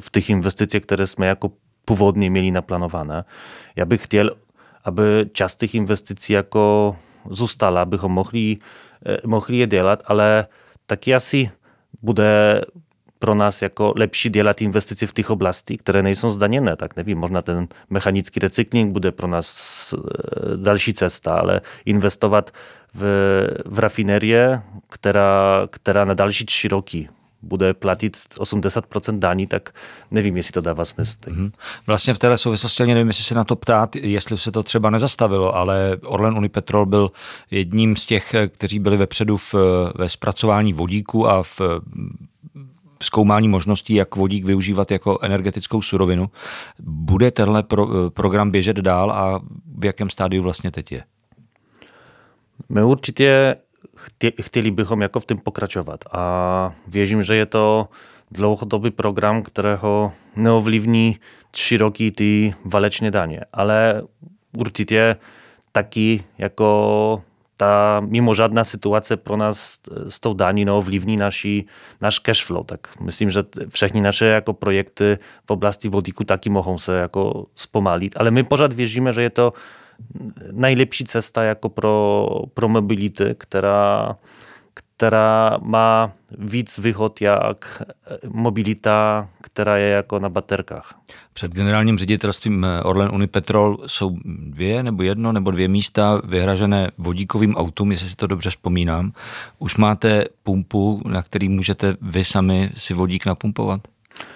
w 0.00 0.10
tych 0.10 0.30
inwestycjach, 0.30 0.82
które 0.82 1.06
sme 1.06 1.26
jako 1.26 1.50
původnie 1.84 2.30
mieli 2.30 2.52
naplanowane. 2.52 3.24
Ja 3.76 3.86
bych 3.86 4.02
chciał, 4.02 4.28
aby 4.84 5.28
czas 5.32 5.56
tych 5.56 5.74
inwestycji 5.74 6.34
jako 6.34 6.96
zostala, 7.30 7.80
abychom 7.80 8.12
mohli, 8.12 8.58
e, 9.04 9.20
mohli 9.28 9.58
je 9.58 9.66
dělat, 9.66 10.02
ale 10.06 10.46
taky 10.86 11.14
asi 11.14 11.50
bude 12.02 12.64
pro 13.18 13.34
nas 13.34 13.62
jako 13.62 13.92
lepší 13.96 14.30
dělat 14.30 14.62
investice 14.62 15.06
v 15.06 15.12
těch 15.12 15.30
oblasti, 15.30 15.76
které 15.76 16.02
nejsou 16.02 16.30
zdaněné. 16.30 16.76
Tak 16.76 16.96
nevím, 16.96 17.18
možná 17.18 17.42
ten 17.42 17.68
mechanický 17.90 18.40
recykling 18.40 18.92
bude 18.92 19.12
pro 19.12 19.28
nás 19.28 19.48
e, 19.92 20.56
další 20.56 20.94
cesta, 20.94 21.34
ale 21.34 21.60
investovat 21.84 22.50
w, 22.94 23.04
w 23.64 23.78
rafinerię, 23.78 24.62
która, 24.88 25.62
która 25.70 26.04
na 26.04 26.14
další 26.14 26.44
tři 26.44 26.68
roky 26.68 27.08
bude 27.42 27.74
platit 27.74 28.16
80% 28.16 29.18
daní, 29.18 29.46
tak 29.46 29.74
nevím, 30.10 30.36
jestli 30.36 30.52
to 30.52 30.60
dává 30.60 30.84
smysl. 30.84 31.16
Mm-hmm. 31.26 31.52
Vlastně 31.86 32.14
v 32.14 32.18
této 32.18 32.38
souvislosti 32.38 32.82
ani 32.82 32.94
nevím, 32.94 33.08
jestli 33.08 33.24
se 33.24 33.34
na 33.34 33.44
to 33.44 33.56
ptát, 33.56 33.96
jestli 33.96 34.38
se 34.38 34.52
to 34.52 34.62
třeba 34.62 34.90
nezastavilo, 34.90 35.56
ale 35.56 35.96
Orlen 36.04 36.36
Unipetrol 36.36 36.86
byl 36.86 37.10
jedním 37.50 37.96
z 37.96 38.06
těch, 38.06 38.34
kteří 38.48 38.78
byli 38.78 38.96
vepředu 38.96 39.36
v, 39.36 39.54
ve 39.94 40.08
zpracování 40.08 40.72
vodíku 40.72 41.28
a 41.28 41.42
v 41.42 41.60
zkoumání 43.02 43.48
možností, 43.48 43.94
jak 43.94 44.16
vodík 44.16 44.44
využívat 44.44 44.90
jako 44.90 45.18
energetickou 45.22 45.82
surovinu. 45.82 46.30
Bude 46.80 47.30
tenhle 47.30 47.62
pro, 47.62 48.10
program 48.10 48.50
běžet 48.50 48.76
dál 48.76 49.12
a 49.12 49.40
v 49.78 49.84
jakém 49.84 50.10
stádiu 50.10 50.42
vlastně 50.42 50.70
teď 50.70 50.92
je? 50.92 51.02
My 52.68 52.82
určitě 52.82 53.56
chtěli 54.40 54.70
bychom 54.70 55.02
jako 55.02 55.20
v 55.20 55.24
tym 55.24 55.38
pokračovat. 55.38 56.04
A 56.12 56.72
věřím, 56.86 57.22
že 57.22 57.34
je 57.34 57.46
to 57.46 57.88
dlouhodobý 58.30 58.90
program, 58.90 59.42
kterého 59.42 60.12
neovlivní 60.36 61.16
tři 61.50 61.76
roky 61.76 62.10
ty 62.10 62.54
válečné 62.64 63.10
daně. 63.10 63.40
Ale 63.52 64.02
určitě 64.58 65.16
taky 65.72 66.24
jako 66.38 67.22
ta 67.58 68.02
mimo 68.08 68.34
żadna 68.34 68.64
sytuacja 68.64 69.16
pro 69.16 69.36
nas 69.36 69.82
e, 70.06 70.10
z 70.10 70.20
tą 70.20 70.36
no, 70.66 70.82
wliwni 70.82 71.16
nasi, 71.16 71.66
nasz 72.00 72.20
cash 72.20 72.44
flow. 72.44 72.66
Tak. 72.66 72.94
Myślę, 73.00 73.30
że 73.30 73.44
wszechni 73.70 74.00
nasze 74.00 74.24
jako 74.24 74.54
projekty 74.54 75.18
w 75.46 75.50
oblasti 75.50 75.90
wodiku 75.90 76.24
taki 76.24 76.50
mogą 76.50 76.78
se 76.78 76.92
jako 76.92 77.46
spomalić, 77.54 78.16
ale 78.16 78.30
my 78.30 78.44
pożad 78.44 78.74
wierzymy, 78.74 79.12
że 79.12 79.22
je 79.22 79.30
to 79.30 79.52
najlepsi 80.52 81.04
cesta 81.04 81.44
jako 81.44 81.70
pro, 81.70 82.28
pro 82.54 82.68
mobility, 82.68 83.34
która 83.38 84.14
která 84.98 85.58
má 85.62 86.12
víc 86.38 86.78
výhod 86.78 87.20
jak 87.20 87.82
mobilita, 88.28 89.28
která 89.40 89.76
je 89.76 89.88
jako 89.88 90.18
na 90.18 90.28
baterkách. 90.28 90.94
Před 91.32 91.52
generálním 91.52 91.98
ředitelstvím 91.98 92.66
Orlen 92.82 93.10
Unipetrol 93.14 93.78
jsou 93.86 94.16
dvě 94.24 94.82
nebo 94.82 95.02
jedno 95.02 95.32
nebo 95.32 95.50
dvě 95.50 95.68
místa 95.68 96.20
vyhražené 96.24 96.90
vodíkovým 96.98 97.54
autům, 97.54 97.92
jestli 97.92 98.08
si 98.08 98.16
to 98.16 98.26
dobře 98.26 98.50
vzpomínám. 98.50 99.12
Už 99.58 99.76
máte 99.76 100.24
pumpu, 100.42 101.02
na 101.06 101.22
který 101.22 101.48
můžete 101.48 101.96
vy 102.00 102.24
sami 102.24 102.70
si 102.76 102.94
vodík 102.94 103.26
napumpovat? 103.26 103.80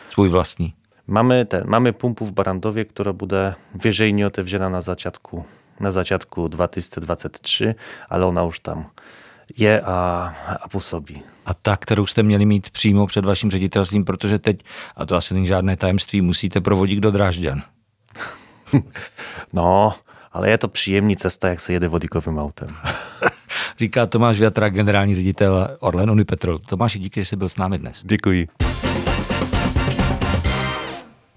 Svůj 0.09 0.29
vlastní. 0.29 0.73
Mamy, 1.07 1.45
ten, 1.45 1.63
mamy 1.67 1.93
pumpu 1.93 2.27
w 2.27 2.33
Barandowie, 2.33 2.85
która 2.85 3.13
bude 3.13 3.55
wieżejnie 3.75 4.27
otewziona 4.27 4.69
na 4.69 4.81
zaciatku, 4.81 5.45
na 5.81 5.91
zaciatku 5.91 6.49
2023, 6.49 7.75
ale 8.11 8.25
ona 8.25 8.45
už 8.45 8.59
tam 8.61 8.87
je 9.57 9.81
a, 9.81 10.35
a 10.61 10.69
působí. 10.69 11.23
A 11.47 11.55
ta, 11.55 11.77
kterou 11.77 12.07
jste 12.07 12.23
měli 12.23 12.47
mít 12.47 12.71
přímo 12.71 13.07
před 13.07 13.25
vaším 13.25 13.51
ředitelstvím, 13.51 14.05
protože 14.05 14.39
teď, 14.39 14.63
a 14.97 15.07
to 15.07 15.17
asi 15.17 15.35
není 15.35 15.47
žádné 15.47 15.77
tajemství, 15.77 16.21
musíte 16.21 16.61
provodit 16.61 16.99
do 16.99 17.11
Drážďan. 17.11 17.63
no, 19.53 19.95
ale 20.33 20.51
je 20.51 20.59
to 20.59 20.69
příjemný 20.69 21.17
cesta, 21.17 21.49
jak 21.49 21.61
se 21.61 21.73
jede 21.73 21.89
vodíkovým 21.89 22.39
autem. 22.39 22.69
Říká 23.79 24.07
Tomáš 24.07 24.41
Větra, 24.41 24.69
generální 24.69 25.15
ředitel 25.15 25.77
Orlen 25.81 26.11
Unipetrol. 26.11 26.59
Tomáši, 26.59 26.99
díky, 26.99 27.21
že 27.21 27.25
jsi 27.25 27.37
byl 27.37 27.49
s 27.49 27.57
námi 27.57 27.79
dnes. 27.79 28.03
Děkuji. 28.05 28.49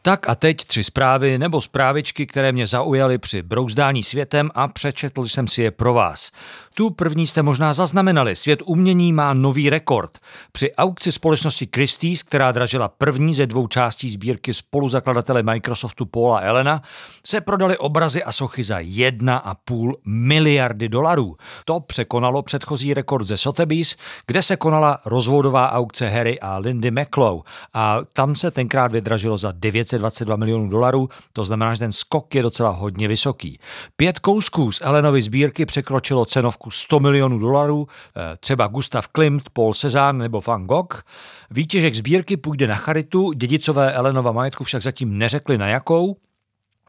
Tak 0.06 0.30
a 0.30 0.36
teď 0.36 0.66
tři 0.66 0.84
zprávy 0.84 1.38
nebo 1.38 1.62
zprávičky, 1.62 2.28
které 2.28 2.52
mě 2.52 2.68
zaujaly 2.68 3.18
při 3.18 3.42
brouzdání 3.42 4.04
světem 4.04 4.52
a 4.56 4.68
přečetl 4.68 5.28
jsem 5.28 5.48
si 5.48 5.62
je 5.62 5.72
pro 5.72 5.94
vás. 5.94 6.32
Tu 6.74 6.90
první 6.90 7.28
jste 7.28 7.44
možná 7.44 7.74
zaznamenali. 7.74 8.36
Svět 8.36 8.62
umění 8.66 9.14
má 9.14 9.34
nový 9.34 9.70
rekord. 9.70 10.20
Při 10.52 10.76
aukci 10.76 11.12
společnosti 11.12 11.70
Christie's, 11.76 12.24
která 12.24 12.52
dražila 12.52 12.88
první 12.88 13.34
ze 13.34 13.48
dvou 13.48 13.68
částí 13.68 14.10
sbírky 14.10 14.54
spoluzakladatele 14.54 15.44
Microsoftu 15.44 16.06
Paula 16.06 16.40
Elena, 16.40 16.82
se 17.26 17.42
prodaly 17.42 17.78
obrazy 17.78 18.24
a 18.24 18.32
sochy 18.32 18.64
za 18.64 18.80
1,5 18.80 19.94
miliardy 20.06 20.90
dolarů. 20.90 21.36
To 21.66 21.80
překonalo 21.80 22.44
předchozí 22.44 22.94
rekord 22.94 23.28
ze 23.28 23.38
Sotheby's, 23.38 23.96
kde 24.28 24.44
se 24.44 24.56
konala 24.56 25.00
rozvodová 25.06 25.72
aukce 25.72 26.08
Harry 26.08 26.40
a 26.40 26.58
Lindy 26.58 26.92
McLeod 26.92 27.46
a 27.74 28.00
tam 28.14 28.36
se 28.36 28.52
tenkrát 28.52 28.92
vydražilo 28.92 29.38
za 29.38 29.52
922 29.98 30.36
milionů 30.36 30.70
dolarů, 30.70 31.10
to 31.34 31.44
znamená, 31.44 31.74
že 31.74 31.80
ten 31.80 31.92
skok 31.92 32.36
je 32.36 32.42
docela 32.42 32.70
hodně 32.70 33.08
vysoký. 33.08 33.60
Pět 33.96 34.20
kousků 34.20 34.72
z 34.72 34.82
Elenovy 34.82 35.22
sbírky 35.22 35.66
překročilo 35.66 36.26
cenovku 36.26 36.66
částku 36.66 36.72
100 36.72 37.00
milionů 37.00 37.40
dolarů, 37.40 37.88
eh, 37.88 38.38
třeba 38.38 38.68
Gustav 38.68 39.08
Klimt, 39.08 39.50
Paul 39.50 39.74
Cézanne 39.74 40.24
nebo 40.24 40.42
Van 40.42 40.66
Gogh. 40.66 41.04
Výtěžek 41.52 41.96
sbírky 41.96 42.38
půjde 42.38 42.68
na 42.68 42.76
charitu, 42.76 43.32
dědicové 43.32 43.94
Elenova 43.94 44.32
majetku 44.32 44.64
však 44.64 44.82
zatím 44.82 45.18
neřekli 45.18 45.58
na 45.58 45.68
jakou, 45.68 46.18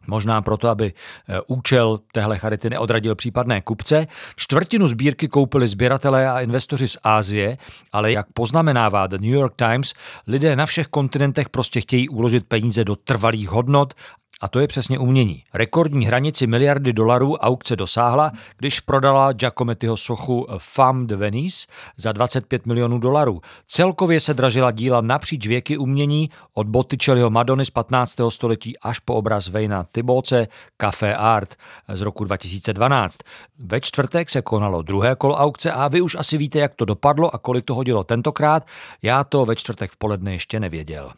Možná 0.08 0.42
proto, 0.42 0.68
aby 0.68 0.92
eh, 1.28 1.40
účel 1.46 1.98
téhle 2.12 2.38
charity 2.38 2.70
neodradil 2.70 3.14
případné 3.14 3.60
kupce. 3.60 4.06
Čtvrtinu 4.36 4.88
sbírky 4.88 5.28
koupili 5.28 5.68
sběratelé 5.68 6.30
a 6.30 6.40
investoři 6.40 6.88
z 6.88 6.98
Ázie, 7.02 7.58
ale 7.92 8.12
jak 8.12 8.26
poznamenává 8.34 9.06
The 9.06 9.18
New 9.18 9.30
York 9.30 9.54
Times, 9.56 9.94
lidé 10.26 10.56
na 10.56 10.66
všech 10.66 10.86
kontinentech 10.86 11.48
prostě 11.48 11.80
chtějí 11.80 12.08
uložit 12.08 12.46
peníze 12.46 12.84
do 12.84 12.96
trvalých 12.96 13.48
hodnot 13.48 13.94
a 14.40 14.48
to 14.48 14.60
je 14.60 14.66
přesně 14.66 14.98
umění. 14.98 15.42
Rekordní 15.54 16.06
hranici 16.06 16.46
miliardy 16.46 16.92
dolarů 16.92 17.36
aukce 17.36 17.76
dosáhla, 17.76 18.32
když 18.56 18.80
prodala 18.80 19.32
Giacomettiho 19.32 19.96
sochu 19.96 20.46
Femme 20.58 21.06
de 21.06 21.16
Venice 21.16 21.66
za 21.96 22.12
25 22.12 22.66
milionů 22.66 22.98
dolarů. 22.98 23.40
Celkově 23.66 24.20
se 24.20 24.34
dražila 24.34 24.70
díla 24.70 25.00
napříč 25.00 25.46
věky 25.46 25.78
umění 25.78 26.30
od 26.54 26.66
Botticelliho 26.66 27.30
Madony 27.30 27.64
z 27.64 27.70
15. 27.70 28.16
století 28.28 28.78
až 28.78 28.98
po 28.98 29.14
obraz 29.14 29.48
Vejna 29.48 29.84
Tyboce 29.92 30.48
Café 30.76 31.16
Art 31.16 31.54
z 31.88 32.00
roku 32.00 32.24
2012. 32.24 33.18
Ve 33.58 33.80
čtvrtek 33.80 34.30
se 34.30 34.42
konalo 34.42 34.82
druhé 34.82 35.16
kolo 35.16 35.36
aukce 35.36 35.72
a 35.72 35.88
vy 35.88 36.00
už 36.00 36.14
asi 36.14 36.38
víte, 36.38 36.58
jak 36.58 36.74
to 36.74 36.84
dopadlo 36.84 37.34
a 37.34 37.38
kolik 37.38 37.64
to 37.64 37.74
hodilo 37.74 38.04
tentokrát. 38.04 38.66
Já 39.02 39.24
to 39.24 39.44
ve 39.44 39.56
čtvrtek 39.56 39.90
v 39.90 39.96
poledne 39.96 40.32
ještě 40.32 40.60
nevěděl. 40.60 41.12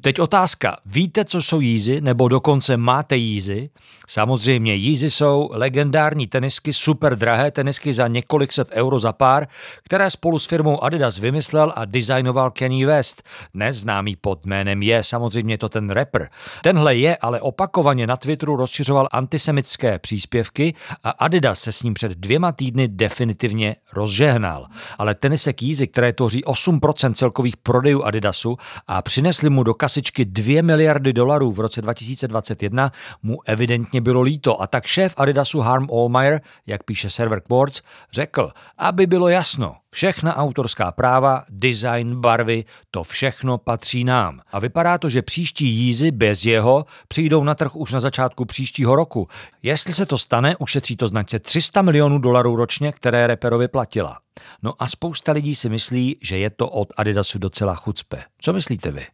Teď 0.00 0.20
otázka. 0.20 0.76
Víte, 0.86 1.24
co 1.24 1.42
jsou 1.42 1.60
jízy, 1.60 2.00
nebo 2.00 2.28
dokonce 2.28 2.76
máte 2.76 3.16
jízy? 3.16 3.70
Samozřejmě 4.08 4.74
jízy 4.74 5.10
jsou 5.10 5.50
legendární 5.52 6.26
tenisky, 6.26 6.72
super 6.72 7.18
drahé 7.18 7.50
tenisky 7.50 7.94
za 7.94 8.08
několik 8.08 8.52
set 8.52 8.68
euro 8.72 8.98
za 8.98 9.12
pár, 9.12 9.46
které 9.82 10.10
spolu 10.10 10.38
s 10.38 10.46
firmou 10.46 10.84
Adidas 10.84 11.18
vymyslel 11.18 11.72
a 11.76 11.84
designoval 11.84 12.50
Kenny 12.50 12.84
West. 12.84 13.22
Neznámý 13.54 14.16
pod 14.16 14.46
jménem 14.46 14.82
je 14.82 15.04
samozřejmě 15.04 15.58
to 15.58 15.68
ten 15.68 15.90
rapper. 15.90 16.28
Tenhle 16.62 16.96
je 16.96 17.16
ale 17.16 17.40
opakovaně 17.40 18.06
na 18.06 18.16
Twitteru 18.16 18.56
rozšiřoval 18.56 19.08
antisemické 19.12 19.98
příspěvky 19.98 20.74
a 21.04 21.10
Adidas 21.10 21.60
se 21.60 21.72
s 21.72 21.82
ním 21.82 21.94
před 21.94 22.12
dvěma 22.12 22.52
týdny 22.52 22.88
definitivně 22.88 23.76
rozžehnal. 23.92 24.66
Ale 24.98 25.14
tenisek 25.14 25.62
jízy, 25.62 25.86
které 25.86 26.12
tvoří 26.12 26.44
8% 26.44 27.14
celkových 27.14 27.56
prodejů 27.56 28.02
Adidasu 28.02 28.56
a 28.86 29.02
přinesli 29.02 29.50
mu 29.50 29.62
do 29.62 29.74
kasičky 29.86 30.24
2 30.24 30.62
miliardy 30.62 31.12
dolarů 31.12 31.52
v 31.52 31.60
roce 31.60 31.82
2021 31.82 32.92
mu 33.22 33.38
evidentně 33.46 34.00
bylo 34.00 34.22
líto 34.22 34.62
a 34.62 34.66
tak 34.66 34.86
šéf 34.86 35.14
Adidasu 35.16 35.60
Harm 35.60 35.86
Allmeyer, 35.92 36.40
jak 36.66 36.84
píše 36.84 37.10
server 37.10 37.40
Quartz, 37.40 37.82
řekl, 38.12 38.50
aby 38.78 39.06
bylo 39.06 39.28
jasno, 39.28 39.76
všechna 39.90 40.36
autorská 40.36 40.92
práva, 40.92 41.44
design, 41.48 42.20
barvy, 42.20 42.64
to 42.90 43.04
všechno 43.04 43.58
patří 43.58 44.04
nám. 44.04 44.40
A 44.52 44.58
vypadá 44.58 44.98
to, 44.98 45.10
že 45.10 45.22
příští 45.22 45.66
jízy 45.66 46.10
bez 46.10 46.44
jeho 46.44 46.86
přijdou 47.08 47.44
na 47.44 47.54
trh 47.54 47.76
už 47.76 47.92
na 47.92 48.00
začátku 48.00 48.44
příštího 48.44 48.96
roku. 48.96 49.28
Jestli 49.62 49.92
se 49.92 50.06
to 50.06 50.18
stane, 50.18 50.56
ušetří 50.56 50.96
to 50.96 51.08
značce 51.08 51.38
300 51.38 51.82
milionů 51.82 52.18
dolarů 52.18 52.56
ročně, 52.56 52.92
které 52.92 53.26
reperovi 53.26 53.68
platila. 53.68 54.18
No 54.62 54.74
a 54.78 54.88
spousta 54.88 55.32
lidí 55.32 55.54
si 55.54 55.68
myslí, 55.68 56.16
že 56.22 56.38
je 56.38 56.50
to 56.50 56.68
od 56.68 56.92
Adidasu 56.96 57.38
docela 57.38 57.74
chucpe. 57.74 58.22
Co 58.40 58.52
myslíte 58.52 58.90
vy? 58.90 59.06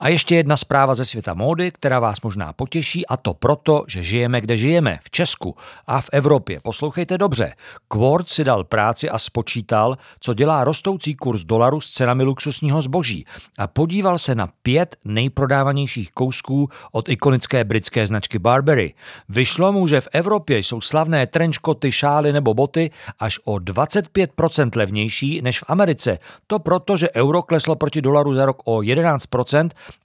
A 0.00 0.08
ještě 0.08 0.36
jedna 0.36 0.56
zpráva 0.56 0.94
ze 0.94 1.04
světa 1.04 1.34
módy, 1.34 1.70
která 1.70 2.00
vás 2.00 2.20
možná 2.20 2.52
potěší, 2.52 3.06
a 3.06 3.16
to 3.16 3.34
proto, 3.34 3.84
že 3.88 4.02
žijeme, 4.02 4.40
kde 4.40 4.56
žijeme, 4.56 4.98
v 5.04 5.10
Česku 5.10 5.56
a 5.86 6.00
v 6.00 6.08
Evropě. 6.12 6.60
Poslouchejte 6.62 7.18
dobře. 7.18 7.52
Quart 7.88 8.28
si 8.28 8.44
dal 8.44 8.64
práci 8.64 9.10
a 9.10 9.18
spočítal, 9.18 9.96
co 10.20 10.34
dělá 10.34 10.64
rostoucí 10.64 11.14
kurz 11.14 11.42
dolaru 11.42 11.80
s 11.80 11.90
cenami 11.90 12.22
luxusního 12.22 12.82
zboží 12.82 13.26
a 13.58 13.66
podíval 13.66 14.18
se 14.18 14.34
na 14.34 14.48
pět 14.62 14.96
nejprodávanějších 15.04 16.12
kousků 16.12 16.68
od 16.92 17.08
ikonické 17.08 17.64
britské 17.64 18.06
značky 18.06 18.38
Burberry. 18.38 18.94
Vyšlo 19.28 19.72
mu, 19.72 19.86
že 19.88 20.00
v 20.00 20.08
Evropě 20.12 20.58
jsou 20.58 20.80
slavné 20.80 21.26
trenčkoty, 21.26 21.92
šály 21.92 22.32
nebo 22.32 22.54
boty 22.54 22.90
až 23.18 23.38
o 23.44 23.54
25% 23.54 24.70
levnější 24.76 25.40
než 25.42 25.60
v 25.60 25.64
Americe. 25.68 26.18
To 26.46 26.58
proto, 26.58 26.96
že 26.96 27.10
euro 27.16 27.42
kleslo 27.42 27.76
proti 27.76 28.02
dolaru 28.02 28.34
za 28.34 28.44
rok 28.44 28.62
o 28.64 28.76
11%, 28.76 29.53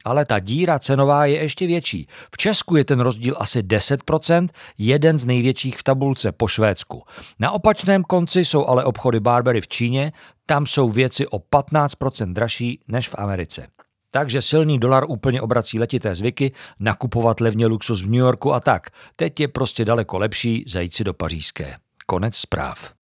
ale 0.05 0.25
ta 0.25 0.39
díra 0.39 0.79
cenová 0.79 1.25
je 1.25 1.41
ještě 1.41 1.67
větší. 1.67 2.07
V 2.33 2.37
Česku 2.37 2.75
je 2.75 2.85
ten 2.85 2.99
rozdíl 2.99 3.35
asi 3.37 3.61
10%, 3.61 4.49
jeden 4.77 5.19
z 5.19 5.25
největších 5.25 5.77
v 5.77 5.83
tabulce 5.83 6.31
po 6.31 6.47
Švédsku. 6.47 7.03
Na 7.39 7.51
opačném 7.51 8.03
konci 8.03 8.45
jsou 8.45 8.65
ale 8.67 8.85
obchody 8.85 9.19
Barbery 9.19 9.61
v 9.61 9.67
Číně, 9.67 10.11
tam 10.45 10.65
jsou 10.65 10.89
věci 10.89 11.27
o 11.27 11.39
15% 11.39 12.33
dražší 12.33 12.79
než 12.87 13.09
v 13.09 13.15
Americe. 13.17 13.67
Takže 14.11 14.41
silný 14.41 14.79
dolar 14.79 15.05
úplně 15.07 15.41
obrací 15.41 15.79
letité 15.79 16.15
zvyky, 16.15 16.51
nakupovat 16.79 17.39
levně 17.39 17.65
luxus 17.65 18.01
v 18.01 18.05
New 18.05 18.19
Yorku 18.19 18.53
a 18.53 18.59
tak. 18.59 18.89
Teď 19.15 19.39
je 19.39 19.47
prostě 19.47 19.85
daleko 19.85 20.17
lepší 20.17 20.63
zajít 20.67 20.93
si 20.93 21.03
do 21.03 21.13
pařížské. 21.13 21.75
Konec 22.05 22.35
zpráv. 22.35 22.98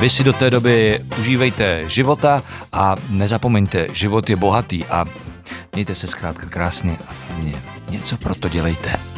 Vy 0.00 0.10
si 0.10 0.24
do 0.24 0.32
té 0.32 0.50
doby 0.50 0.98
užívejte 1.20 1.90
života 1.90 2.42
a 2.72 2.94
nezapomeňte, 3.08 3.86
život 3.92 4.30
je 4.30 4.36
bohatý 4.36 4.84
a 4.84 5.04
mějte 5.74 5.94
se 5.94 6.06
zkrátka 6.06 6.46
krásně 6.46 6.98
a 7.08 7.14
něco 7.90 8.16
pro 8.16 8.34
to 8.34 8.48
dělejte. 8.48 9.13